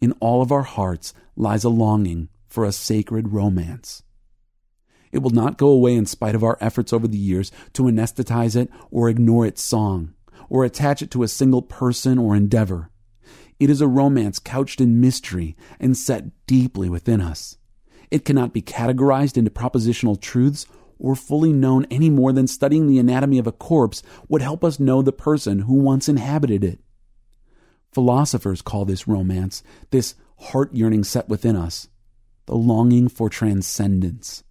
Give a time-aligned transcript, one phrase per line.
[0.00, 4.02] in all of our hearts lies a longing for a sacred romance.
[5.12, 8.56] It will not go away in spite of our efforts over the years to anesthetize
[8.56, 10.14] it or ignore its song,
[10.48, 12.90] or attach it to a single person or endeavor.
[13.58, 17.56] It is a romance couched in mystery and set deeply within us.
[18.10, 20.66] It cannot be categorized into propositional truths
[20.98, 24.80] or fully known any more than studying the anatomy of a corpse would help us
[24.80, 26.80] know the person who once inhabited it.
[27.96, 31.88] Philosophers call this romance, this heart yearning set within us,
[32.44, 34.44] the longing for transcendence,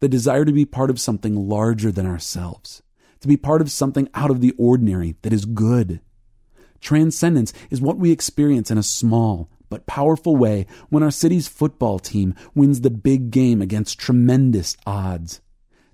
[0.00, 2.82] the desire to be part of something larger than ourselves,
[3.20, 6.00] to be part of something out of the ordinary that is good.
[6.80, 12.00] Transcendence is what we experience in a small but powerful way when our city's football
[12.00, 15.40] team wins the big game against tremendous odds.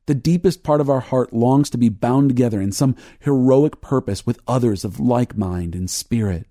[0.06, 4.24] The deepest part of our heart longs to be bound together in some heroic purpose
[4.24, 6.46] with others of like mind and spirit.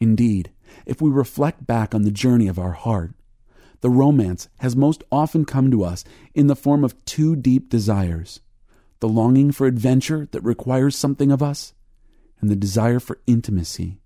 [0.00, 0.50] Indeed,
[0.86, 3.12] if we reflect back on the journey of our heart,
[3.80, 8.40] the romance has most often come to us in the form of two deep desires
[9.00, 11.74] the longing for adventure that requires something of us,
[12.40, 13.98] and the desire for intimacy,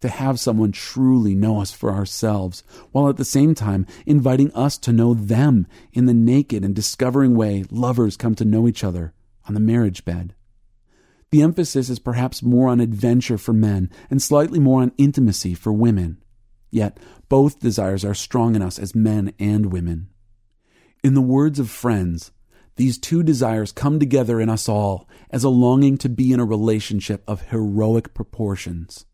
[0.00, 4.78] to have someone truly know us for ourselves, while at the same time inviting us
[4.78, 9.12] to know them in the naked and discovering way lovers come to know each other
[9.48, 10.32] on the marriage bed.
[11.32, 15.72] The emphasis is perhaps more on adventure for men and slightly more on intimacy for
[15.72, 16.22] women.
[16.70, 20.08] Yet both desires are strong in us as men and women.
[21.02, 22.32] In the words of friends,
[22.76, 26.44] these two desires come together in us all as a longing to be in a
[26.44, 29.06] relationship of heroic proportions.